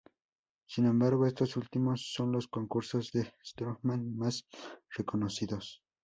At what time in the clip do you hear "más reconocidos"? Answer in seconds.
4.17-5.83